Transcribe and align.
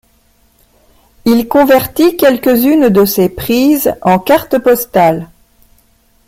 Il 1.25 1.47
convertit 1.47 2.17
quelques-unes 2.17 2.89
de 2.89 3.05
ses 3.05 3.29
prises 3.29 3.93
en 4.01 4.17
cartes 4.17 4.57
postales. 4.57 5.29